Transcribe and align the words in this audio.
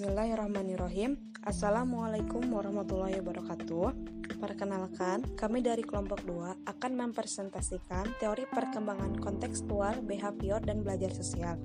Bismillahirrahmanirrahim. 0.00 1.20
Assalamualaikum 1.44 2.40
warahmatullahi 2.48 3.20
wabarakatuh. 3.20 3.92
Perkenalkan, 4.40 5.28
kami 5.36 5.60
dari 5.60 5.84
kelompok 5.84 6.24
2 6.24 6.64
akan 6.64 6.92
mempresentasikan 6.96 8.08
teori 8.16 8.48
perkembangan 8.48 9.20
kontekstual, 9.20 10.00
behavior, 10.00 10.56
dan 10.64 10.80
belajar 10.80 11.12
sosial 11.12 11.60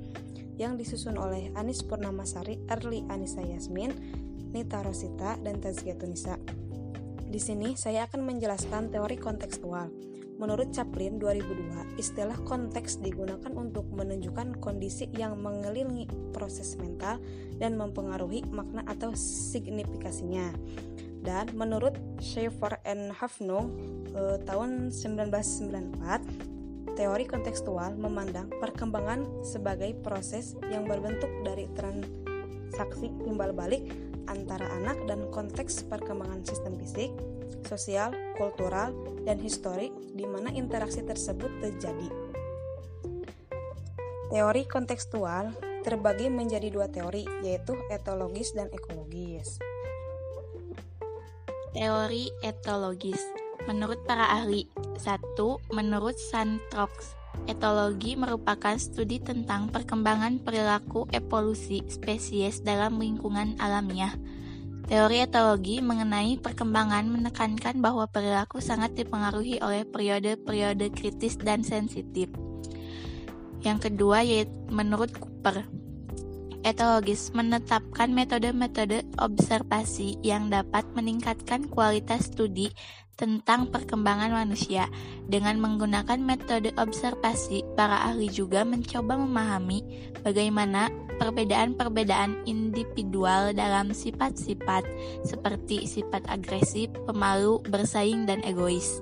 yang 0.59 0.75
disusun 0.75 1.15
oleh 1.15 1.47
Anis 1.55 1.79
Purnamasari, 1.79 2.59
Erli 2.67 3.07
Anissa 3.07 3.39
Yasmin, 3.39 3.95
Nita 4.51 4.83
Rosita, 4.83 5.39
dan 5.39 5.63
Tazkiyatun 5.63 6.11
Di 7.31 7.39
sini 7.39 7.79
saya 7.79 8.03
akan 8.03 8.19
menjelaskan 8.19 8.91
teori 8.91 9.15
kontekstual. 9.15 9.87
Menurut 10.35 10.75
Chaplin 10.75 11.15
2002, 11.15 11.95
istilah 11.95 12.35
konteks 12.43 12.99
digunakan 12.99 13.55
untuk 13.55 13.87
menunjukkan 13.95 14.59
kondisi 14.59 15.07
yang 15.15 15.39
mengelilingi 15.39 16.11
proses 16.35 16.75
mental 16.75 17.23
dan 17.55 17.79
mempengaruhi 17.79 18.43
makna 18.51 18.83
atau 18.83 19.15
signifikasinya. 19.15 20.51
Dan 21.23 21.55
menurut 21.55 21.95
Schaeffer 22.19 22.83
and 22.83 23.15
Hafnung 23.15 23.79
eh, 24.11 24.35
tahun 24.43 24.91
1994, 24.91 26.99
teori 26.99 27.25
kontekstual 27.27 27.95
memandang 27.95 28.51
perkembangan 28.59 29.23
sebagai 29.43 29.95
proses 30.03 30.55
yang 30.67 30.83
berbentuk 30.83 31.31
dari 31.47 31.67
transaksi 31.75 33.07
timbal 33.23 33.55
balik 33.55 33.87
antara 34.27 34.67
anak 34.83 34.99
dan 35.05 35.29
konteks 35.29 35.85
perkembangan 35.87 36.43
sistem 36.43 36.75
fisik, 36.77 37.11
sosial, 37.67 38.13
kultural, 38.37 38.93
dan 39.25 39.41
histori 39.41 39.89
di 40.13 40.25
mana 40.25 40.53
interaksi 40.53 41.01
tersebut 41.01 41.49
terjadi. 41.61 42.09
Teori 44.29 44.63
kontekstual 44.65 45.53
terbagi 45.85 46.33
menjadi 46.33 46.73
dua 46.73 46.89
teori, 46.89 47.23
yaitu 47.45 47.77
etologis 47.93 48.51
dan 48.57 48.67
ekologis. 48.73 49.61
Teori 51.75 52.31
etologis 52.41 53.21
Menurut 53.65 54.05
para 54.05 54.29
ahli, 54.29 54.69
satu, 55.01 55.57
menurut 55.73 56.13
Santrox, 56.21 57.17
etologi 57.49 58.13
merupakan 58.13 58.77
studi 58.77 59.17
tentang 59.17 59.73
perkembangan 59.73 60.37
perilaku 60.45 61.09
evolusi 61.09 61.81
spesies 61.89 62.61
dalam 62.61 63.01
lingkungan 63.01 63.57
alamiah. 63.57 64.13
Teori 64.85 65.17
etologi 65.25 65.81
mengenai 65.81 66.37
perkembangan 66.37 67.09
menekankan 67.09 67.81
bahwa 67.81 68.05
perilaku 68.05 68.61
sangat 68.61 68.93
dipengaruhi 68.93 69.57
oleh 69.57 69.81
periode-periode 69.81 70.93
kritis 70.93 71.41
dan 71.41 71.65
sensitif. 71.65 72.29
Yang 73.65 73.89
kedua 73.89 74.21
yaitu 74.21 74.53
menurut 74.69 75.09
Cooper, 75.17 75.65
etologis 76.65 77.29
menetapkan 77.37 78.09
metode-metode 78.09 79.05
observasi 79.21 80.17
yang 80.25 80.49
dapat 80.49 80.81
meningkatkan 80.97 81.69
kualitas 81.69 82.33
studi 82.33 82.73
tentang 83.15 83.71
perkembangan 83.71 84.33
manusia. 84.33 84.91
Dengan 85.29 85.61
menggunakan 85.61 86.19
metode 86.19 86.73
observasi, 86.75 87.63
para 87.77 88.03
ahli 88.09 88.27
juga 88.27 88.67
mencoba 88.67 89.15
memahami 89.15 90.11
bagaimana 90.25 90.91
perbedaan-perbedaan 91.21 92.43
individual 92.43 93.55
dalam 93.55 93.95
sifat-sifat 93.95 94.83
seperti 95.23 95.87
sifat 95.87 96.27
agresif, 96.27 96.91
pemalu, 97.07 97.63
bersaing, 97.71 98.27
dan 98.27 98.43
egois. 98.43 98.99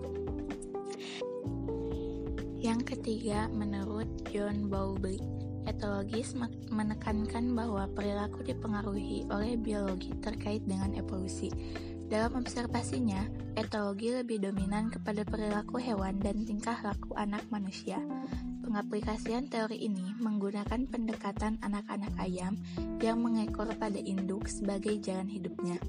Yang 2.63 2.95
ketiga, 2.95 3.51
menurut 3.51 4.07
John 4.31 4.71
Bowlby, 4.71 5.19
etologis 5.65 6.35
menekankan 6.71 7.51
bahwa 7.55 7.87
perilaku 7.91 8.43
dipengaruhi 8.43 9.27
oleh 9.31 9.55
biologi 9.55 10.11
terkait 10.19 10.63
dengan 10.67 10.91
evolusi. 10.95 11.51
Dalam 12.13 12.45
observasinya, 12.45 13.25
etologi 13.57 14.13
lebih 14.13 14.43
dominan 14.43 14.93
kepada 14.93 15.25
perilaku 15.25 15.81
hewan 15.81 16.21
dan 16.21 16.45
tingkah 16.45 16.77
laku 16.85 17.15
anak 17.17 17.41
manusia. 17.49 17.97
Pengaplikasian 18.63 19.51
teori 19.51 19.81
ini 19.81 20.13
menggunakan 20.21 20.87
pendekatan 20.87 21.59
anak-anak 21.65 22.13
ayam 22.21 22.55
yang 23.01 23.19
mengekor 23.19 23.67
pada 23.75 23.97
induk 23.97 24.45
sebagai 24.47 24.99
jalan 25.01 25.27
hidupnya. 25.27 25.81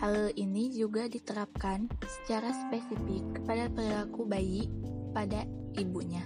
Hal 0.00 0.34
ini 0.34 0.72
juga 0.72 1.06
diterapkan 1.06 1.86
secara 2.02 2.50
spesifik 2.66 3.38
kepada 3.38 3.70
perilaku 3.70 4.26
bayi 4.26 4.66
pada 5.12 5.46
ibunya, 5.76 6.24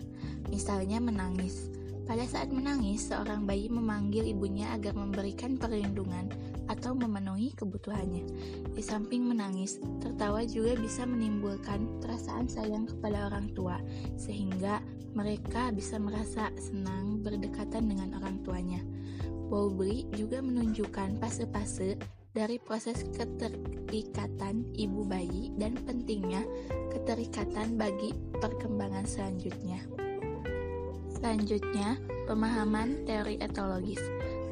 misalnya 0.49 1.03
menangis. 1.03 1.76
Pada 2.06 2.22
saat 2.22 2.55
menangis, 2.55 3.11
seorang 3.11 3.50
bayi 3.50 3.67
memanggil 3.67 4.31
ibunya 4.31 4.71
agar 4.71 4.94
memberikan 4.94 5.59
perlindungan 5.59 6.31
atau 6.71 6.94
memenuhi 6.94 7.50
kebutuhannya. 7.59 8.22
Di 8.78 8.83
samping 8.83 9.27
menangis, 9.27 9.83
tertawa 9.99 10.47
juga 10.47 10.78
bisa 10.78 11.03
menimbulkan 11.03 11.99
perasaan 11.99 12.47
sayang 12.47 12.87
kepada 12.87 13.27
orang 13.27 13.50
tua, 13.59 13.83
sehingga 14.15 14.78
mereka 15.19 15.75
bisa 15.75 15.99
merasa 15.99 16.55
senang 16.55 17.27
berdekatan 17.27 17.91
dengan 17.91 18.15
orang 18.22 18.39
tuanya. 18.47 18.87
Bowlby 19.50 20.06
juga 20.15 20.39
menunjukkan 20.39 21.19
fase-fase 21.19 21.99
dari 22.31 22.62
proses 22.62 23.03
keterikatan 23.19 24.62
ibu 24.78 25.03
bayi 25.03 25.50
dan 25.59 25.75
pentingnya 25.83 26.47
keterikatan 26.95 27.75
bagi 27.75 28.15
perkembangan 28.39 29.09
selanjutnya. 29.11 30.06
Selanjutnya, 31.16 31.97
pemahaman 32.28 33.09
teori 33.09 33.41
etologis. 33.41 34.00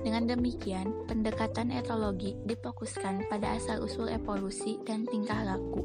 Dengan 0.00 0.28
demikian, 0.28 0.92
pendekatan 1.08 1.72
etologi 1.72 2.36
difokuskan 2.44 3.28
pada 3.28 3.56
asal-usul 3.56 4.08
evolusi 4.08 4.80
dan 4.84 5.08
tingkah 5.08 5.44
laku, 5.44 5.84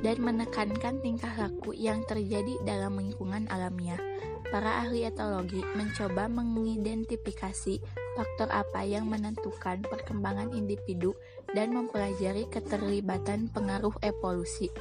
dan 0.00 0.20
menekankan 0.20 1.00
tingkah 1.00 1.32
laku 1.36 1.72
yang 1.72 2.04
terjadi 2.04 2.56
dalam 2.64 2.96
lingkungan 3.00 3.48
alamiah. 3.48 4.00
Para 4.48 4.84
ahli 4.84 5.04
etologi 5.04 5.60
mencoba 5.74 6.28
mengidentifikasi 6.32 7.80
faktor 8.16 8.48
apa 8.48 8.84
yang 8.88 9.10
menentukan 9.10 9.84
perkembangan 9.84 10.54
individu 10.56 11.12
dan 11.52 11.76
mempelajari 11.76 12.48
keterlibatan 12.48 13.52
pengaruh 13.52 13.92
evolusi. 14.00 14.72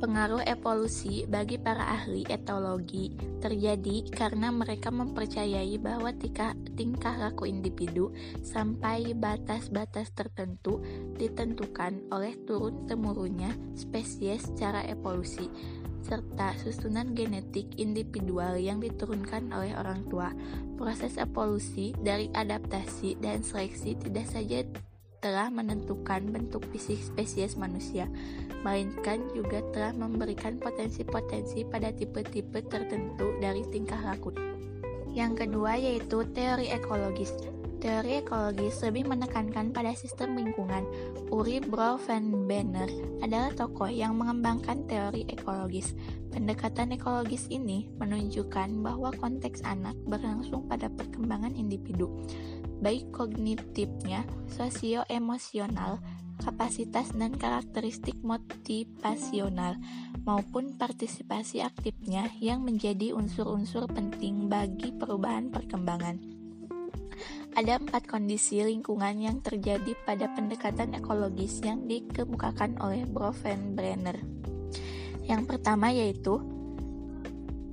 Pengaruh 0.00 0.40
evolusi 0.48 1.28
bagi 1.28 1.60
para 1.60 1.84
ahli 1.84 2.24
etologi 2.24 3.12
terjadi 3.36 4.08
karena 4.08 4.48
mereka 4.48 4.88
mempercayai 4.88 5.76
bahwa 5.76 6.08
tingkah, 6.16 6.56
tingkah 6.72 7.20
laku 7.20 7.44
individu 7.44 8.08
sampai 8.40 9.12
batas-batas 9.12 10.08
tertentu 10.16 10.80
ditentukan 11.20 12.08
oleh 12.16 12.32
turun-temurunnya 12.48 13.52
spesies 13.76 14.48
secara 14.48 14.88
evolusi 14.88 15.52
serta 16.00 16.56
susunan 16.56 17.12
genetik 17.12 17.76
individual 17.76 18.56
yang 18.56 18.80
diturunkan 18.80 19.52
oleh 19.52 19.76
orang 19.76 20.08
tua. 20.08 20.32
Proses 20.80 21.20
evolusi 21.20 21.92
dari 21.92 22.32
adaptasi 22.32 23.20
dan 23.20 23.44
seleksi 23.44 24.00
tidak 24.00 24.24
saja 24.32 24.64
telah 25.20 25.52
menentukan 25.52 26.24
bentuk 26.32 26.64
fisik 26.72 26.96
spesies 26.96 27.54
manusia, 27.60 28.08
melainkan 28.64 29.28
juga 29.36 29.60
telah 29.72 29.92
memberikan 29.92 30.56
potensi-potensi 30.56 31.68
pada 31.68 31.92
tipe-tipe 31.92 32.64
tertentu 32.64 33.36
dari 33.38 33.60
tingkah 33.68 34.00
laku. 34.00 34.32
Yang 35.12 35.46
kedua 35.46 35.76
yaitu 35.76 36.24
teori 36.32 36.72
ekologis. 36.72 37.36
Teori 37.80 38.20
ekologis 38.20 38.76
lebih 38.84 39.08
menekankan 39.08 39.72
pada 39.72 39.96
sistem 39.96 40.36
lingkungan. 40.36 40.84
Uri 41.32 41.64
Brouwenberger 41.64 42.92
adalah 43.24 43.48
tokoh 43.56 43.88
yang 43.88 44.20
mengembangkan 44.20 44.84
teori 44.84 45.24
ekologis. 45.32 45.96
Pendekatan 46.28 46.92
ekologis 46.92 47.48
ini 47.48 47.88
menunjukkan 47.96 48.84
bahwa 48.84 49.16
konteks 49.16 49.64
anak 49.64 49.96
berlangsung 50.04 50.68
pada 50.68 50.92
perkembangan 50.92 51.56
individu 51.56 52.12
baik 52.80 53.12
kognitifnya, 53.12 54.24
sosio-emosional, 54.48 56.00
kapasitas 56.40 57.12
dan 57.12 57.36
karakteristik 57.36 58.16
motivasional, 58.24 59.76
maupun 60.24 60.74
partisipasi 60.80 61.60
aktifnya 61.60 62.32
yang 62.40 62.64
menjadi 62.64 63.12
unsur-unsur 63.12 63.86
penting 63.92 64.48
bagi 64.48 64.90
perubahan 64.96 65.52
perkembangan. 65.52 66.40
Ada 67.52 67.82
empat 67.82 68.08
kondisi 68.08 68.64
lingkungan 68.64 69.20
yang 69.20 69.44
terjadi 69.44 69.92
pada 70.08 70.32
pendekatan 70.32 70.96
ekologis 70.96 71.60
yang 71.60 71.84
dikemukakan 71.84 72.80
oleh 72.80 73.04
Brenner. 73.76 74.16
Yang 75.28 75.42
pertama 75.44 75.92
yaitu 75.92 76.40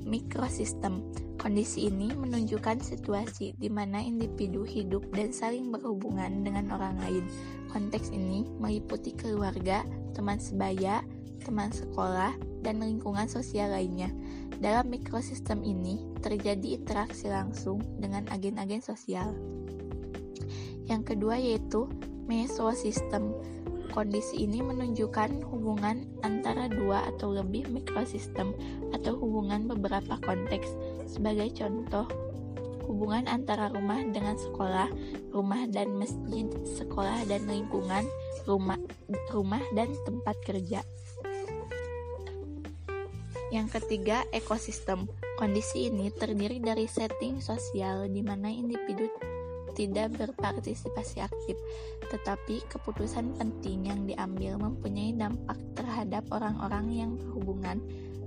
mikrosistem 0.03 1.03
Kondisi 1.47 1.87
ini 1.87 2.11
menunjukkan 2.11 2.83
situasi 2.83 3.55
di 3.55 3.71
mana 3.71 4.03
individu 4.03 4.67
hidup 4.67 5.07
dan 5.15 5.31
saling 5.31 5.71
berhubungan 5.71 6.43
dengan 6.43 6.75
orang 6.75 6.99
lain. 6.99 7.23
Konteks 7.71 8.11
ini 8.11 8.43
meliputi 8.59 9.15
keluarga, 9.15 9.87
teman 10.11 10.43
sebaya, 10.43 11.07
teman 11.47 11.71
sekolah, 11.71 12.35
dan 12.67 12.83
lingkungan 12.83 13.31
sosial 13.31 13.71
lainnya. 13.71 14.11
Dalam 14.59 14.91
mikrosistem 14.91 15.63
ini 15.63 16.03
terjadi 16.19 16.83
interaksi 16.83 17.31
langsung 17.31 17.79
dengan 17.95 18.27
agen-agen 18.27 18.83
sosial. 18.83 19.31
Yang 20.91 21.15
kedua 21.15 21.39
yaitu 21.39 21.87
mesosistem. 22.27 23.31
Kondisi 23.95 24.43
ini 24.43 24.59
menunjukkan 24.59 25.47
hubungan 25.47 26.11
antara 26.27 26.67
dua 26.67 27.07
atau 27.07 27.31
lebih 27.31 27.71
mikrosistem 27.71 28.51
atau 28.91 29.15
hubungan 29.15 29.63
beberapa 29.63 30.19
konteks. 30.27 30.75
Sebagai 31.07 31.49
contoh, 31.55 32.05
hubungan 32.87 33.27
antara 33.27 33.71
rumah 33.71 33.99
dengan 34.03 34.35
sekolah, 34.35 34.87
rumah 35.31 35.67
dan 35.71 35.95
masjid, 35.95 36.47
sekolah 36.77 37.27
dan 37.27 37.47
lingkungan, 37.47 38.07
rumah 38.47 38.79
rumah 39.31 39.63
dan 39.75 39.91
tempat 40.07 40.35
kerja. 40.43 40.83
Yang 43.47 43.79
ketiga, 43.79 44.27
ekosistem. 44.35 45.07
Kondisi 45.39 45.87
ini 45.87 46.11
terdiri 46.11 46.59
dari 46.59 46.89
setting 46.89 47.39
sosial 47.39 48.09
di 48.09 48.25
mana 48.25 48.49
individu 48.49 49.07
tidak 49.77 50.17
berpartisipasi 50.17 51.21
aktif, 51.21 51.53
tetapi 52.09 52.65
keputusan 52.65 53.37
penting 53.37 53.85
yang 53.85 54.09
diambil 54.09 54.57
mempunyai 54.57 55.13
dampak 55.13 55.61
terhadap 55.77 56.25
orang-orang 56.33 56.89
yang 56.89 57.11
berhubungan 57.21 57.77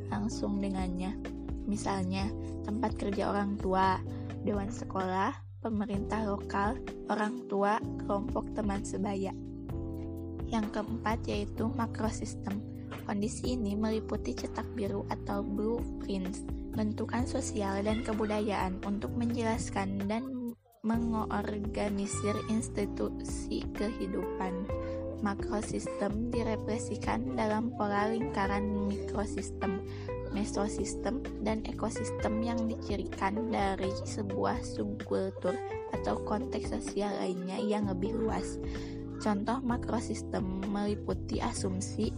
langsung 0.07 0.63
dengannya. 0.63 1.40
Misalnya, 1.65 2.29
tempat 2.65 2.97
kerja 2.97 3.33
orang 3.33 3.57
tua, 3.61 4.01
dewan 4.45 4.73
sekolah, 4.73 5.33
pemerintah 5.61 6.25
lokal, 6.25 6.81
orang 7.13 7.45
tua, 7.47 7.77
kelompok 8.05 8.57
teman 8.57 8.81
sebaya. 8.85 9.33
Yang 10.49 10.67
keempat 10.75 11.19
yaitu 11.29 11.69
makrosistem. 11.69 12.65
Kondisi 13.07 13.55
ini 13.55 13.79
meliputi 13.79 14.35
cetak 14.35 14.67
biru 14.75 15.07
atau 15.11 15.43
blueprints, 15.43 16.43
bentukan 16.75 17.27
sosial 17.27 17.83
dan 17.83 18.03
kebudayaan 18.03 18.83
untuk 18.87 19.15
menjelaskan 19.15 20.07
dan 20.11 20.55
mengorganisir 20.81 22.35
institusi 22.49 23.63
kehidupan. 23.77 24.65
Makrosistem 25.21 26.33
direpresikan 26.33 27.37
dalam 27.37 27.77
pola 27.77 28.09
lingkaran 28.09 28.89
mikrosistem, 28.89 29.85
mesosistem, 30.33 31.21
dan 31.45 31.61
ekosistem 31.69 32.41
yang 32.41 32.57
dicirikan 32.65 33.53
dari 33.53 33.93
sebuah 34.09 34.65
subkultur 34.65 35.53
atau 35.93 36.17
konteks 36.25 36.73
sosial 36.73 37.13
lainnya 37.21 37.61
yang 37.61 37.93
lebih 37.93 38.17
luas. 38.17 38.57
Contoh 39.21 39.61
makrosistem 39.61 40.65
meliputi 40.73 41.37
asumsi, 41.45 42.09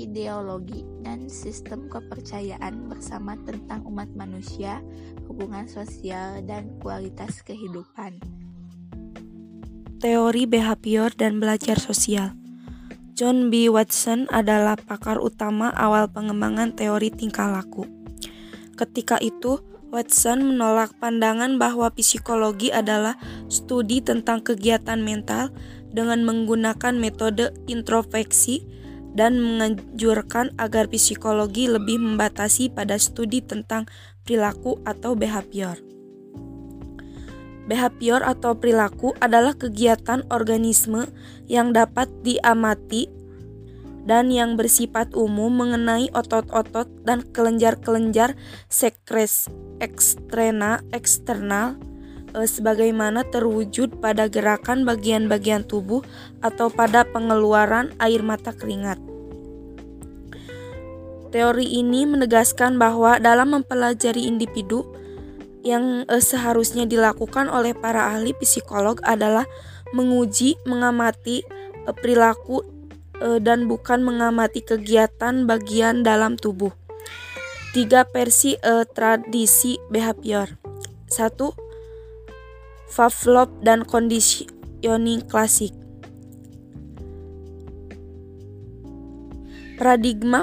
ideologi, 0.00 0.88
dan 1.04 1.28
sistem 1.28 1.92
kepercayaan 1.92 2.88
bersama 2.88 3.36
tentang 3.44 3.84
umat 3.84 4.08
manusia, 4.16 4.80
hubungan 5.28 5.68
sosial, 5.68 6.40
dan 6.48 6.72
kualitas 6.80 7.44
kehidupan. 7.44 8.16
Teori 9.98 10.46
behavior 10.46 11.10
dan 11.12 11.42
belajar 11.42 11.76
sosial 11.76 12.37
John 13.18 13.50
B. 13.50 13.66
Watson 13.66 14.30
adalah 14.30 14.78
pakar 14.78 15.18
utama 15.18 15.74
awal 15.74 16.06
pengembangan 16.06 16.70
teori 16.78 17.10
tingkah 17.10 17.50
laku. 17.50 17.82
Ketika 18.78 19.18
itu, 19.18 19.58
Watson 19.90 20.46
menolak 20.46 20.94
pandangan 21.02 21.58
bahwa 21.58 21.90
psikologi 21.90 22.70
adalah 22.70 23.18
studi 23.50 23.98
tentang 24.06 24.38
kegiatan 24.46 25.02
mental 25.02 25.50
dengan 25.90 26.22
menggunakan 26.22 26.94
metode 26.94 27.50
introspeksi 27.66 28.62
dan 29.18 29.42
menganjurkan 29.42 30.54
agar 30.54 30.86
psikologi 30.86 31.66
lebih 31.66 31.98
membatasi 31.98 32.70
pada 32.70 33.02
studi 33.02 33.42
tentang 33.42 33.90
perilaku 34.22 34.78
atau 34.86 35.18
behavior. 35.18 35.87
Behavior 37.68 38.24
atau 38.24 38.56
perilaku 38.56 39.12
adalah 39.20 39.52
kegiatan 39.52 40.24
organisme 40.32 41.04
yang 41.44 41.76
dapat 41.76 42.08
diamati 42.24 43.12
dan 44.08 44.32
yang 44.32 44.56
bersifat 44.56 45.12
umum 45.12 45.52
mengenai 45.52 46.08
otot-otot 46.16 46.88
dan 47.04 47.20
kelenjar-kelenjar 47.28 48.32
sekres 48.72 49.52
ekstrena 49.84 50.80
eksternal 50.96 51.76
e, 52.32 52.48
sebagaimana 52.48 53.28
terwujud 53.28 54.00
pada 54.00 54.32
gerakan 54.32 54.88
bagian-bagian 54.88 55.68
tubuh 55.68 56.00
atau 56.40 56.72
pada 56.72 57.04
pengeluaran 57.04 57.92
air 58.00 58.24
mata 58.24 58.56
keringat. 58.56 58.96
Teori 61.28 61.76
ini 61.76 62.08
menegaskan 62.08 62.80
bahwa 62.80 63.20
dalam 63.20 63.52
mempelajari 63.52 64.24
individu 64.24 64.88
yang 65.66 66.06
e, 66.06 66.14
seharusnya 66.22 66.86
dilakukan 66.86 67.50
oleh 67.50 67.74
para 67.74 68.14
ahli 68.14 68.34
psikolog 68.36 68.98
adalah 69.06 69.46
menguji, 69.90 70.58
mengamati 70.68 71.42
e, 71.86 71.90
perilaku 71.94 72.62
e, 73.18 73.42
dan 73.42 73.66
bukan 73.66 74.02
mengamati 74.02 74.62
kegiatan 74.62 75.46
bagian 75.48 76.02
dalam 76.06 76.38
tubuh. 76.38 76.72
Tiga 77.76 78.08
versi 78.08 78.56
tradisi 78.96 79.76
behavior. 79.92 80.48
Satu, 81.04 81.52
Pavlov 82.88 83.62
dan 83.62 83.86
conditioning 83.86 85.22
klasik. 85.28 85.70
Paradigma 89.78 90.42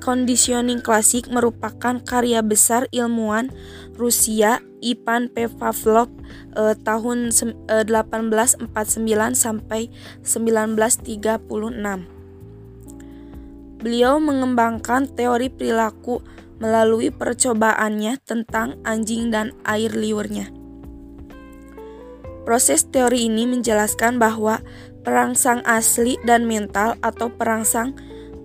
conditioning 0.00 0.80
klasik 0.80 1.28
merupakan 1.28 2.00
karya 2.00 2.40
besar 2.40 2.88
ilmuwan 2.88 3.52
Rusia 3.92 4.64
Ivan. 4.80 5.28
Pavlov 5.36 6.08
eh, 6.56 6.72
tahun 6.80 7.28
eh, 7.68 7.84
1849 7.84 8.72
sampai 9.36 9.92
1936. 10.24 11.44
Beliau 13.84 14.16
mengembangkan 14.16 15.12
teori 15.12 15.52
perilaku 15.52 16.24
melalui 16.56 17.12
percobaannya 17.12 18.16
tentang 18.24 18.80
anjing 18.88 19.28
dan 19.28 19.52
air 19.68 19.92
liurnya. 19.92 20.48
Proses 22.48 22.88
teori 22.88 23.28
ini 23.28 23.44
menjelaskan 23.44 24.16
bahwa 24.16 24.64
perangsang 25.04 25.60
asli 25.68 26.16
dan 26.24 26.48
mental 26.48 26.96
atau 27.00 27.28
perangsang 27.32 27.96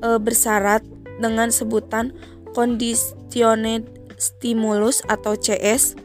e, 0.05 0.21
bersyarat 0.21 0.85
dengan 1.17 1.49
sebutan 1.49 2.13
conditioned 2.53 3.89
stimulus 4.21 5.01
atau 5.09 5.33
CS 5.33 5.97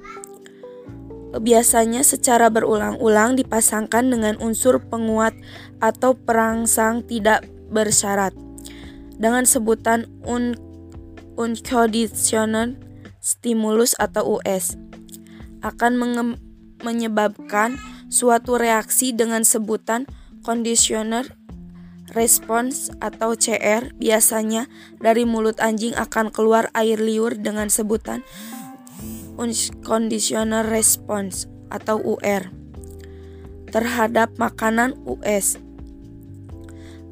biasanya 1.38 2.02
secara 2.02 2.50
berulang-ulang 2.50 3.38
dipasangkan 3.38 4.10
dengan 4.10 4.34
unsur 4.42 4.82
penguat 4.82 5.30
atau 5.78 6.18
perangsang 6.18 7.06
tidak 7.06 7.46
bersyarat 7.70 8.34
dengan 9.14 9.46
sebutan 9.46 10.10
un 10.26 10.58
unconditional 11.38 12.74
stimulus 13.22 13.94
atau 14.00 14.40
US 14.40 14.74
akan 15.62 15.92
menyebabkan 16.82 17.78
suatu 18.10 18.58
reaksi 18.58 19.14
dengan 19.14 19.46
sebutan 19.46 20.08
conditioner 20.42 21.30
Response 22.10 22.90
atau 22.98 23.38
CR 23.38 23.94
biasanya 23.94 24.66
dari 24.98 25.22
mulut 25.22 25.62
anjing 25.62 25.94
akan 25.94 26.34
keluar 26.34 26.66
air 26.74 26.98
liur 26.98 27.38
dengan 27.38 27.70
sebutan 27.70 28.26
unconditional 29.38 30.66
response 30.66 31.46
atau 31.70 32.02
UR 32.02 32.50
terhadap 33.70 34.34
makanan 34.42 34.98
US. 35.06 35.56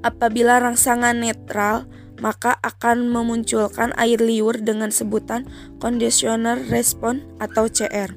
Apabila 0.03 0.59
rangsangan 0.59 1.15
netral, 1.15 1.87
maka 2.19 2.59
akan 2.67 3.07
memunculkan 3.07 3.95
air 3.95 4.19
liur 4.19 4.59
dengan 4.59 4.91
sebutan 4.91 5.47
conditioner 5.79 6.59
response 6.67 7.23
atau 7.39 7.71
CR. 7.71 8.11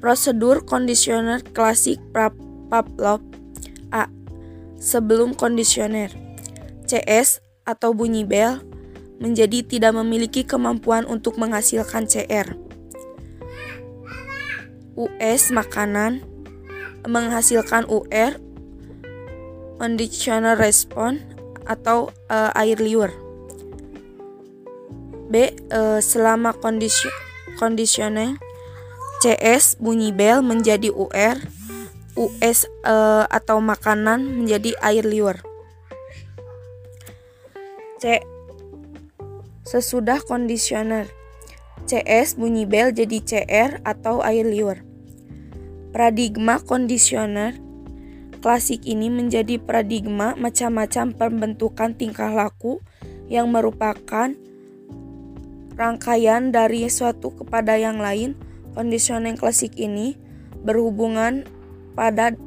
Prosedur 0.00 0.64
conditioner 0.64 1.44
klasik 1.52 2.00
Pavlov 2.16 3.27
sebelum 4.78 5.34
kondisioner. 5.34 6.14
CS 6.88 7.44
atau 7.68 7.92
bunyi 7.92 8.24
bel 8.24 8.64
menjadi 9.20 9.66
tidak 9.66 9.92
memiliki 9.98 10.46
kemampuan 10.46 11.04
untuk 11.04 11.36
menghasilkan 11.36 12.06
CR. 12.08 12.54
US 14.98 15.54
makanan 15.54 16.26
menghasilkan 17.06 17.86
UR 17.86 18.34
conditioner 19.78 20.58
response 20.58 21.22
atau 21.68 22.10
uh, 22.32 22.50
air 22.58 22.80
liur. 22.80 23.12
B. 25.28 25.52
Uh, 25.68 26.00
selama 26.00 26.56
kondisi 26.56 27.06
kondisioner 27.60 28.40
CS 29.20 29.76
bunyi 29.76 30.14
bel 30.14 30.40
menjadi 30.40 30.88
UR 30.88 31.36
US 32.18 32.66
uh, 32.82 32.90
eh, 32.90 33.24
atau 33.30 33.62
makanan 33.62 34.42
menjadi 34.42 34.74
air 34.82 35.06
liur. 35.06 35.38
C. 38.02 38.18
Sesudah 39.62 40.18
kondisioner. 40.26 41.06
CS 41.86 42.34
bunyi 42.36 42.66
bel 42.66 42.90
jadi 42.90 43.18
CR 43.22 43.70
atau 43.86 44.20
air 44.20 44.44
liur. 44.44 44.82
Paradigma 45.94 46.60
kondisioner 46.60 47.56
klasik 48.38 48.86
ini 48.86 49.10
menjadi 49.10 49.58
paradigma 49.58 50.38
macam-macam 50.38 51.10
pembentukan 51.10 51.90
tingkah 51.98 52.30
laku 52.30 52.78
yang 53.26 53.50
merupakan 53.50 54.32
rangkaian 55.74 56.54
dari 56.54 56.86
suatu 56.90 57.34
kepada 57.34 57.78
yang 57.78 57.98
lain. 57.98 58.38
Kondisioning 58.78 59.34
klasik 59.34 59.74
ini 59.74 60.14
berhubungan 60.62 61.46
pada 61.98 62.38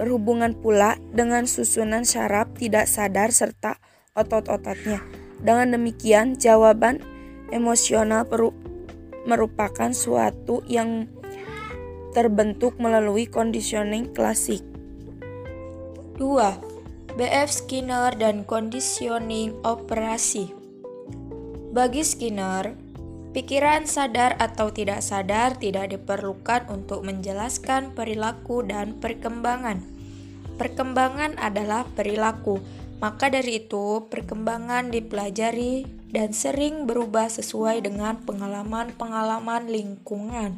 berhubungan 0.00 0.56
pula 0.56 0.96
dengan 1.12 1.44
susunan 1.44 2.08
syaraf 2.08 2.48
tidak 2.56 2.88
sadar 2.88 3.28
serta 3.28 3.76
otot-ototnya. 4.16 5.04
Dengan 5.44 5.76
demikian, 5.76 6.40
jawaban 6.40 7.04
emosional 7.52 8.24
merupakan 9.28 9.92
suatu 9.92 10.64
yang 10.64 11.12
terbentuk 12.16 12.80
melalui 12.80 13.28
conditioning 13.28 14.08
klasik. 14.16 14.64
2. 16.16 17.20
BF 17.20 17.50
Skinner 17.52 18.16
dan 18.16 18.48
conditioning 18.48 19.52
operasi. 19.60 20.56
Bagi 21.76 22.00
Skinner, 22.00 22.72
pikiran 23.36 23.84
sadar 23.84 24.32
atau 24.40 24.72
tidak 24.72 25.04
sadar 25.04 25.60
tidak 25.60 25.92
diperlukan 25.92 26.72
untuk 26.72 27.04
menjelaskan 27.04 27.92
perilaku 27.92 28.64
dan 28.64 28.96
perkembangan. 28.96 29.84
Perkembangan 30.56 31.36
adalah 31.36 31.84
perilaku, 31.84 32.64
maka 32.96 33.28
dari 33.28 33.60
itu 33.60 34.08
perkembangan 34.08 34.88
dipelajari 34.88 35.84
dan 36.08 36.32
sering 36.32 36.88
berubah 36.88 37.28
sesuai 37.28 37.84
dengan 37.84 38.24
pengalaman-pengalaman 38.24 39.68
lingkungan. 39.68 40.56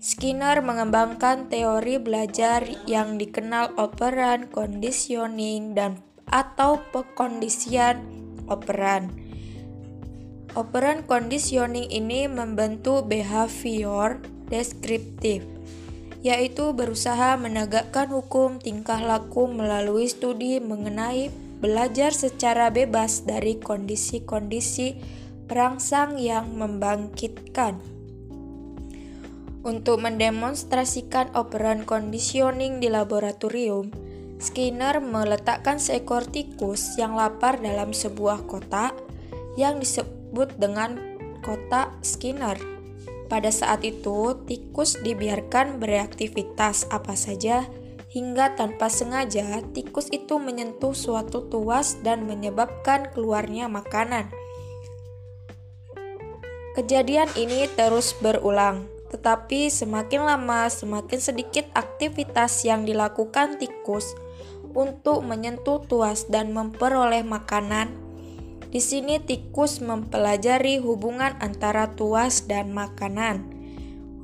Skinner 0.00 0.64
mengembangkan 0.64 1.52
teori 1.52 2.00
belajar 2.00 2.64
yang 2.88 3.20
dikenal 3.20 3.76
operan 3.76 4.48
conditioning 4.48 5.76
dan 5.76 6.00
atau 6.32 6.80
pekondisian 6.96 8.00
operan. 8.48 9.23
Operan 10.54 11.02
conditioning 11.02 11.90
ini 11.90 12.30
membentuk 12.30 13.10
behavior 13.10 14.22
deskriptif, 14.46 15.42
yaitu 16.22 16.70
berusaha 16.70 17.34
menegakkan 17.34 18.06
hukum 18.06 18.62
tingkah 18.62 19.02
laku 19.02 19.50
melalui 19.50 20.06
studi 20.06 20.62
mengenai 20.62 21.34
belajar 21.58 22.14
secara 22.14 22.70
bebas 22.70 23.26
dari 23.26 23.58
kondisi-kondisi 23.58 24.94
perangsang 25.50 26.22
yang 26.22 26.54
membangkitkan. 26.54 27.82
Untuk 29.66 30.06
mendemonstrasikan 30.06 31.34
operan 31.34 31.82
conditioning 31.82 32.78
di 32.78 32.86
laboratorium, 32.86 33.90
Skinner 34.38 35.02
meletakkan 35.02 35.82
seekor 35.82 36.30
tikus 36.30 36.94
yang 36.94 37.18
lapar 37.18 37.58
dalam 37.58 37.90
sebuah 37.90 38.46
kotak 38.46 38.94
yang 39.58 39.82
disebut 39.82 40.23
dengan 40.58 40.98
kotak 41.46 41.94
Skinner. 42.02 42.58
Pada 43.30 43.48
saat 43.54 43.86
itu, 43.86 44.36
tikus 44.44 44.98
dibiarkan 45.00 45.78
beraktivitas 45.78 46.90
apa 46.90 47.14
saja 47.14 47.64
hingga 48.14 48.54
tanpa 48.54 48.86
sengaja 48.86 49.58
tikus 49.74 50.06
itu 50.14 50.38
menyentuh 50.38 50.94
suatu 50.94 51.50
tuas 51.50 51.98
dan 52.06 52.30
menyebabkan 52.30 53.10
keluarnya 53.10 53.66
makanan. 53.66 54.30
Kejadian 56.78 57.30
ini 57.34 57.66
terus 57.74 58.14
berulang. 58.18 58.86
Tetapi 59.10 59.70
semakin 59.70 60.26
lama 60.26 60.66
semakin 60.66 61.22
sedikit 61.22 61.70
aktivitas 61.70 62.66
yang 62.66 62.82
dilakukan 62.82 63.62
tikus 63.62 64.10
untuk 64.74 65.22
menyentuh 65.22 65.86
tuas 65.86 66.26
dan 66.26 66.50
memperoleh 66.50 67.22
makanan. 67.22 68.03
Di 68.74 68.82
sini 68.82 69.22
tikus 69.22 69.78
mempelajari 69.78 70.82
hubungan 70.82 71.38
antara 71.38 71.94
tuas 71.94 72.50
dan 72.50 72.74
makanan. 72.74 73.46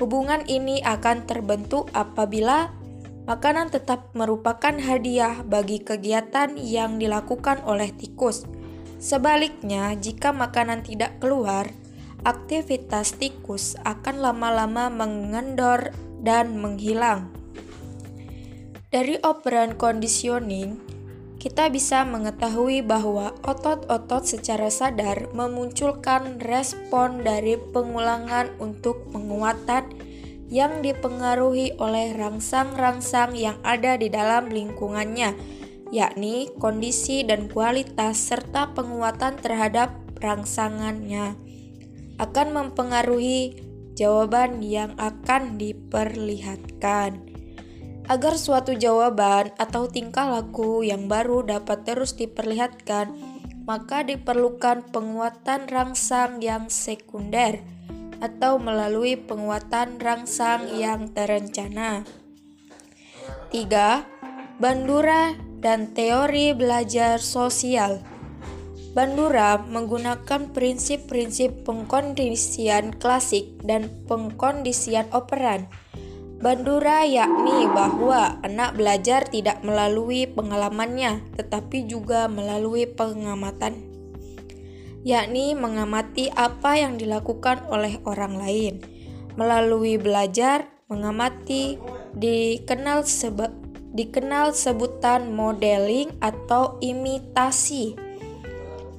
Hubungan 0.03 0.43
ini 0.51 0.83
akan 0.83 1.23
terbentuk 1.23 1.87
apabila 1.95 2.75
makanan 3.31 3.71
tetap 3.71 4.11
merupakan 4.11 4.75
hadiah 4.75 5.47
bagi 5.47 5.79
kegiatan 5.79 6.59
yang 6.59 6.99
dilakukan 6.99 7.63
oleh 7.63 7.95
tikus. 7.95 8.43
Sebaliknya, 8.99 9.95
jika 9.95 10.35
makanan 10.35 10.83
tidak 10.83 11.23
keluar, 11.23 11.71
aktivitas 12.27 13.15
tikus 13.23 13.79
akan 13.87 14.19
lama-lama 14.19 14.91
mengendor 14.91 15.95
dan 16.27 16.59
menghilang. 16.59 17.31
Dari 18.91 19.15
operan 19.23 19.79
conditioning, 19.79 20.90
kita 21.41 21.73
bisa 21.73 22.05
mengetahui 22.05 22.85
bahwa 22.85 23.33
otot-otot 23.41 24.29
secara 24.29 24.69
sadar 24.69 25.33
memunculkan 25.33 26.37
respon 26.37 27.25
dari 27.25 27.57
pengulangan 27.57 28.53
untuk 28.61 29.09
penguatan 29.09 29.89
yang 30.53 30.85
dipengaruhi 30.85 31.81
oleh 31.81 32.13
rangsang-rangsang 32.13 33.33
yang 33.41 33.57
ada 33.65 33.97
di 33.97 34.13
dalam 34.13 34.53
lingkungannya, 34.53 35.33
yakni 35.89 36.53
kondisi 36.61 37.25
dan 37.25 37.49
kualitas 37.49 38.21
serta 38.21 38.77
penguatan 38.77 39.41
terhadap 39.41 39.97
rangsangannya 40.21 41.41
akan 42.21 42.49
mempengaruhi 42.53 43.57
jawaban 43.97 44.61
yang 44.61 44.93
akan 45.01 45.57
diperlihatkan. 45.57 47.30
Agar 48.11 48.35
suatu 48.35 48.75
jawaban 48.75 49.55
atau 49.55 49.87
tingkah 49.87 50.27
laku 50.27 50.83
yang 50.83 51.07
baru 51.07 51.47
dapat 51.47 51.87
terus 51.87 52.19
diperlihatkan, 52.19 53.15
maka 53.71 54.03
diperlukan 54.03 54.91
penguatan 54.91 55.71
rangsang 55.71 56.43
yang 56.43 56.67
sekunder 56.67 57.63
atau 58.19 58.59
melalui 58.59 59.15
penguatan 59.15 60.03
rangsang 60.03 60.75
yang 60.75 61.15
terencana. 61.15 62.03
3. 63.55 64.59
Bandura 64.59 65.39
dan 65.63 65.95
teori 65.95 66.51
belajar 66.51 67.23
sosial. 67.23 68.03
Bandura 68.91 69.63
menggunakan 69.71 70.51
prinsip-prinsip 70.51 71.63
pengkondisian 71.63 72.91
klasik 72.99 73.55
dan 73.63 73.87
pengkondisian 74.11 75.07
operan. 75.15 75.71
Bandura 76.41 77.05
yakni 77.05 77.69
bahwa 77.69 78.41
anak 78.41 78.73
belajar 78.73 79.29
tidak 79.29 79.61
melalui 79.61 80.25
pengalamannya, 80.25 81.21
tetapi 81.37 81.85
juga 81.85 82.33
melalui 82.33 82.89
pengamatan, 82.89 83.77
yakni 85.05 85.53
mengamati 85.53 86.33
apa 86.33 86.81
yang 86.81 86.97
dilakukan 86.97 87.69
oleh 87.69 88.01
orang 88.09 88.41
lain. 88.41 88.81
Melalui 89.37 90.01
belajar, 90.01 90.65
mengamati 90.89 91.77
dikenal 92.17 93.05
sebe 93.05 93.53
dikenal 93.91 94.55
sebutan 94.55 95.35
modeling 95.35 96.15
atau 96.23 96.79
imitasi 96.79 97.99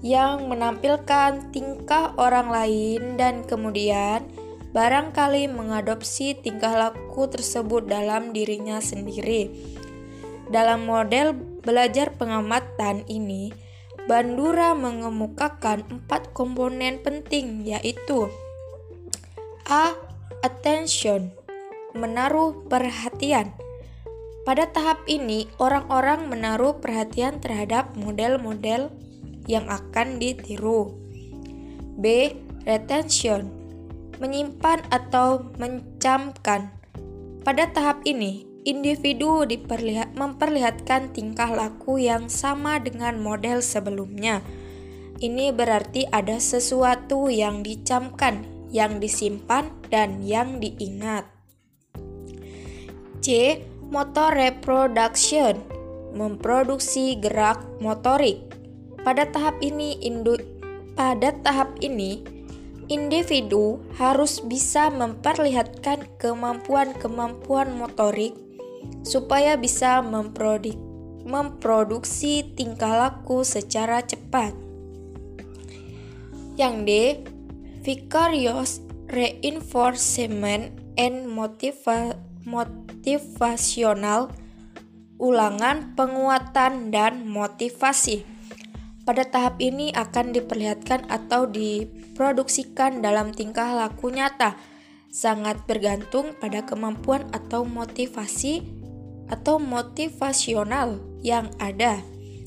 yang 0.03 0.51
menampilkan 0.51 1.49
tingkah 1.55 2.11
orang 2.19 2.51
lain 2.51 3.15
dan 3.15 3.47
kemudian 3.47 4.27
barangkali 4.71 5.51
mengadopsi 5.51 6.35
tingkah 6.39 6.75
laku 6.75 7.27
tersebut 7.27 7.87
dalam 7.87 8.31
dirinya 8.31 8.79
sendiri. 8.79 9.51
Dalam 10.51 10.83
model 10.83 11.35
belajar 11.63 12.11
pengamatan 12.15 13.07
ini, 13.07 13.51
Bandura 14.09 14.73
mengemukakan 14.73 15.85
empat 15.85 16.33
komponen 16.33 17.05
penting 17.05 17.63
yaitu 17.69 18.27
A. 19.69 19.93
Attention 20.41 21.29
Menaruh 21.93 22.65
perhatian 22.65 23.53
Pada 24.41 24.65
tahap 24.73 25.05
ini, 25.05 25.45
orang-orang 25.61 26.25
menaruh 26.33 26.81
perhatian 26.81 27.37
terhadap 27.37 27.93
model-model 27.93 28.89
yang 29.45 29.69
akan 29.69 30.17
ditiru. 30.17 30.97
B. 32.01 32.33
Retention 32.65 33.60
menyimpan 34.21 34.85
atau 34.93 35.49
mencamkan. 35.57 36.69
Pada 37.41 37.65
tahap 37.73 38.05
ini, 38.05 38.45
individu 38.69 39.49
diperlihat, 39.49 40.13
memperlihatkan 40.13 41.09
tingkah 41.09 41.49
laku 41.49 41.97
yang 41.97 42.29
sama 42.29 42.77
dengan 42.77 43.17
model 43.17 43.65
sebelumnya. 43.65 44.45
Ini 45.17 45.49
berarti 45.53 46.05
ada 46.13 46.37
sesuatu 46.37 47.33
yang 47.33 47.65
dicamkan, 47.65 48.45
yang 48.69 49.01
disimpan, 49.01 49.73
dan 49.89 50.21
yang 50.21 50.61
diingat. 50.61 51.25
C. 53.25 53.57
Motor 53.91 54.39
reproduction 54.39 55.81
memproduksi 56.15 57.19
gerak 57.19 57.59
motorik 57.83 58.39
pada 59.01 59.25
tahap 59.25 59.57
ini, 59.65 59.97
indu, 59.99 60.37
pada 60.93 61.33
tahap 61.41 61.73
ini 61.81 62.21
individu 62.87 63.83
harus 63.99 64.39
bisa 64.41 64.89
memperlihatkan 64.89 66.07
kemampuan-kemampuan 66.17 67.75
motorik 67.75 68.33
supaya 69.05 69.57
bisa 69.59 70.01
memproduksi 71.21 72.41
tingkah 72.57 72.97
laku 72.97 73.43
secara 73.45 74.01
cepat. 74.01 74.55
Yang 76.57 76.75
D. 76.85 76.89
Vicarious 77.81 78.81
Reinforcement 79.09 80.71
and 80.95 81.27
motiva 81.27 82.15
Motivational 82.45 84.29
Ulangan 85.21 85.93
penguatan 85.93 86.89
dan 86.89 87.29
motivasi. 87.29 88.30
Pada 89.11 89.27
tahap 89.27 89.59
ini 89.59 89.91
akan 89.91 90.31
diperlihatkan 90.31 91.11
atau 91.11 91.43
diproduksikan 91.43 93.03
dalam 93.03 93.35
tingkah 93.35 93.75
laku 93.75 94.07
nyata, 94.07 94.55
sangat 95.11 95.67
bergantung 95.67 96.31
pada 96.39 96.63
kemampuan 96.63 97.27
atau 97.35 97.67
motivasi 97.67 98.63
atau 99.27 99.59
motivasional 99.59 101.03
yang 101.19 101.51
ada, 101.59 101.99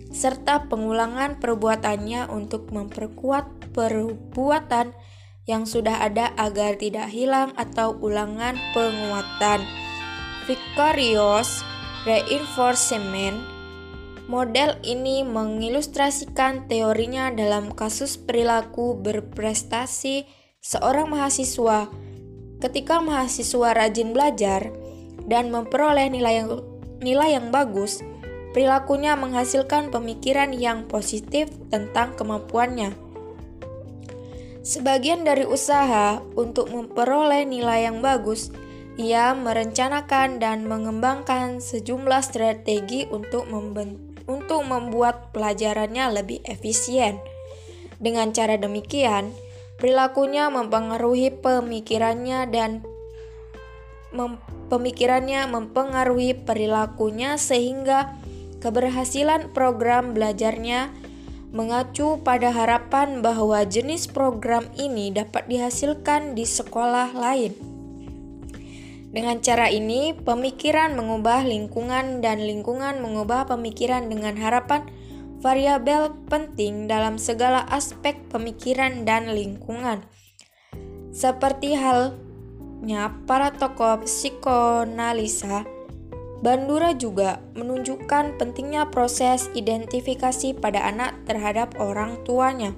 serta 0.09 0.65
pengulangan 0.73 1.37
perbuatannya 1.37 2.33
untuk 2.33 2.73
memperkuat 2.73 3.77
perbuatan 3.77 4.97
yang 5.45 5.69
sudah 5.69 6.01
ada 6.01 6.33
agar 6.41 6.81
tidak 6.81 7.13
hilang 7.13 7.53
atau 7.61 7.93
ulangan 8.01 8.57
penguatan. 8.73 9.61
Vicarious 10.49 11.61
reinforcement 12.09 13.54
Model 14.25 14.81
ini 14.81 15.21
mengilustrasikan 15.21 16.65
teorinya 16.65 17.29
dalam 17.29 17.69
kasus 17.77 18.17
perilaku 18.17 18.97
berprestasi 18.97 20.25
seorang 20.65 21.13
mahasiswa. 21.13 21.93
Ketika 22.57 23.05
mahasiswa 23.05 23.77
rajin 23.77 24.17
belajar 24.17 24.73
dan 25.29 25.53
memperoleh 25.53 26.09
nilai 26.09 26.41
yang, 26.41 26.49
nilai 27.05 27.37
yang 27.37 27.53
bagus, 27.53 28.01
perilakunya 28.57 29.13
menghasilkan 29.13 29.93
pemikiran 29.93 30.57
yang 30.57 30.89
positif 30.89 31.53
tentang 31.69 32.17
kemampuannya. 32.17 32.97
Sebagian 34.65 35.29
dari 35.29 35.45
usaha 35.45 36.25
untuk 36.33 36.73
memperoleh 36.73 37.45
nilai 37.45 37.93
yang 37.93 38.01
bagus, 38.01 38.49
ia 38.97 39.37
merencanakan 39.37 40.41
dan 40.41 40.65
mengembangkan 40.65 41.61
sejumlah 41.61 42.25
strategi 42.25 43.05
untuk 43.13 43.45
membentuk 43.53 44.14
untuk 44.25 44.65
membuat 44.65 45.33
pelajarannya 45.37 46.11
lebih 46.13 46.41
efisien. 46.49 47.21
Dengan 48.01 48.33
cara 48.33 48.57
demikian, 48.57 49.33
perilakunya 49.77 50.49
mempengaruhi 50.49 51.33
pemikirannya 51.41 52.49
dan 52.49 52.85
mem 54.15 54.39
pemikirannya 54.71 55.45
mempengaruhi 55.51 56.33
perilakunya 56.47 57.37
sehingga 57.37 58.17
keberhasilan 58.65 59.53
program 59.53 60.17
belajarnya 60.17 60.89
mengacu 61.55 62.19
pada 62.25 62.51
harapan 62.51 63.23
bahwa 63.23 63.63
jenis 63.63 64.11
program 64.11 64.67
ini 64.75 65.15
dapat 65.15 65.47
dihasilkan 65.47 66.35
di 66.35 66.43
sekolah 66.43 67.15
lain. 67.15 67.74
Dengan 69.15 69.39
cara 69.39 69.71
ini, 69.71 70.11
pemikiran 70.11 70.99
mengubah 70.99 71.47
lingkungan 71.47 72.19
dan 72.19 72.43
lingkungan 72.43 72.99
mengubah 72.99 73.47
pemikiran 73.47 74.11
dengan 74.11 74.35
harapan 74.35 74.91
variabel 75.39 76.19
penting 76.27 76.91
dalam 76.91 77.15
segala 77.15 77.63
aspek 77.71 78.19
pemikiran 78.35 79.07
dan 79.07 79.31
lingkungan. 79.31 80.03
Seperti 81.15 81.79
halnya 81.79 83.15
para 83.31 83.55
tokoh 83.55 84.03
psikoanalisa, 84.03 85.63
Bandura 86.45 86.93
juga 86.93 87.41
menunjukkan 87.57 88.37
pentingnya 88.37 88.93
proses 88.93 89.49
identifikasi 89.57 90.53
pada 90.61 90.85
anak 90.85 91.17
terhadap 91.25 91.73
orang 91.81 92.21
tuanya. 92.21 92.77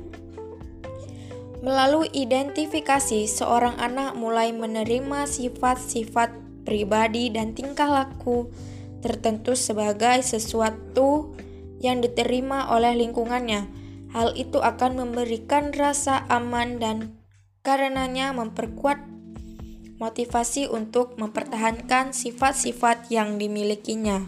Melalui 1.64 2.12
identifikasi, 2.12 3.24
seorang 3.24 3.80
anak 3.80 4.12
mulai 4.12 4.52
menerima 4.52 5.24
sifat-sifat 5.24 6.32
pribadi 6.66 7.32
dan 7.32 7.56
tingkah 7.56 7.88
laku 7.88 8.50
tertentu 9.00 9.54
sebagai 9.54 10.20
sesuatu 10.20 11.32
yang 11.80 12.02
diterima 12.02 12.68
oleh 12.74 12.98
lingkungannya. 12.98 13.68
Hal 14.12 14.34
itu 14.34 14.60
akan 14.60 15.00
memberikan 15.00 15.72
rasa 15.72 16.24
aman 16.28 16.80
dan 16.80 16.96
karenanya 17.64 18.32
memperkuat 18.32 18.98
motivasi 19.96 20.68
untuk 20.68 21.16
mempertahankan 21.16 22.12
sifat-sifat 22.12 23.08
yang 23.08 23.40
dimilikinya. 23.40 24.24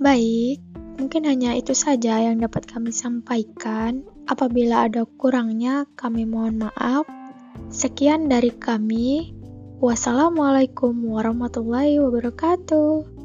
Baik, 0.00 0.60
mungkin 0.96 1.28
hanya 1.28 1.56
itu 1.56 1.72
saja 1.76 2.20
yang 2.20 2.40
dapat 2.40 2.68
kami 2.68 2.92
sampaikan. 2.92 4.15
Apabila 4.26 4.90
ada 4.90 5.06
kurangnya, 5.06 5.86
kami 5.94 6.26
mohon 6.26 6.58
maaf. 6.58 7.06
Sekian 7.70 8.26
dari 8.26 8.50
kami. 8.50 9.32
Wassalamualaikum 9.78 10.92
warahmatullahi 11.06 12.02
wabarakatuh. 12.02 13.15